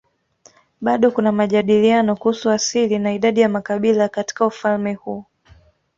Bado 0.81 1.11
kuna 1.11 1.31
majadiliano 1.31 2.15
kuhusu 2.15 2.49
asili 2.51 2.99
na 2.99 3.13
idadi 3.13 3.41
ya 3.41 3.49
makabila 3.49 4.09
katika 4.09 4.45
ufalme 4.45 4.93
huu. 4.93 5.25